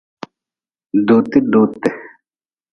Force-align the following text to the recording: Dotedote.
Dotedote. 1.07 1.89